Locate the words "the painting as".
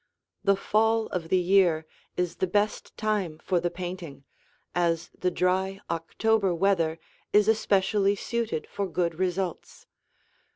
3.59-5.11